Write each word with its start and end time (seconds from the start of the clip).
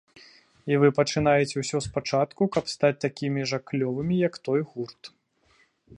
І 0.71 0.77
вы 0.83 0.87
пачынаеце 0.99 1.55
ўсё 1.63 1.77
спачатку, 1.87 2.41
каб 2.55 2.73
стаць 2.75 2.93
такімі 3.05 3.41
жа 3.53 3.57
клёвымі, 3.69 4.15
як 4.29 4.35
той 4.49 4.61
гурт. 4.71 5.01